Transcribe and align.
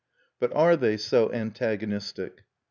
But 0.39 0.51
are 0.55 0.75
they 0.75 0.97
so 0.97 1.31
antagonistic? 1.31 2.41